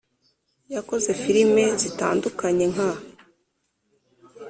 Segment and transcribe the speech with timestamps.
[0.75, 2.91] Yakoze filime zitandukanye nka